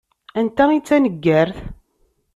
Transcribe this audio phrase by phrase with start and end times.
[0.39, 1.57] Anta i d taneggart?